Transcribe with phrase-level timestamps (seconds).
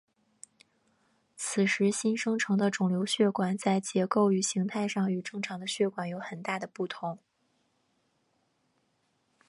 [1.37, 7.19] 此时新生成的肿瘤血管在结构与形态上与正常的血管有很大的不同。